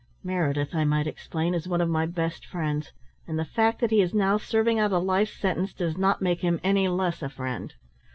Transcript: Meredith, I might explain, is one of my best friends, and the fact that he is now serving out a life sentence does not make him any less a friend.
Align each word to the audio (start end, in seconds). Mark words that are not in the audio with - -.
Meredith, 0.23 0.73
I 0.73 0.83
might 0.83 1.05
explain, 1.05 1.53
is 1.53 1.67
one 1.67 1.79
of 1.79 1.87
my 1.87 2.07
best 2.07 2.43
friends, 2.43 2.91
and 3.27 3.37
the 3.37 3.45
fact 3.45 3.79
that 3.81 3.91
he 3.91 4.01
is 4.01 4.15
now 4.15 4.35
serving 4.39 4.79
out 4.79 4.91
a 4.91 4.97
life 4.97 5.29
sentence 5.29 5.73
does 5.75 5.95
not 5.95 6.23
make 6.23 6.39
him 6.41 6.59
any 6.63 6.87
less 6.87 7.21
a 7.21 7.29
friend. 7.29 7.75